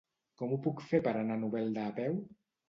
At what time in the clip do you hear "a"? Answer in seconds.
1.37-1.43, 1.85-1.93